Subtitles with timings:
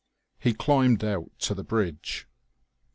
[0.39, 2.27] He climbed out to the bridge.